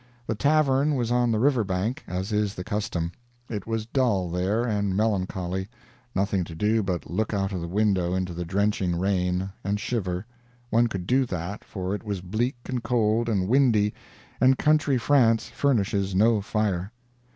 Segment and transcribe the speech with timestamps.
[0.25, 3.11] The tavern was on the river bank, as is the custom.
[3.51, 5.69] It was dull there, and melancholy
[6.15, 10.25] nothing to do but look out of the window into the drenching rain, and shiver;
[10.71, 13.93] one could do that, for it was bleak and cold and windy,
[14.39, 16.91] and country France furnishes no fire.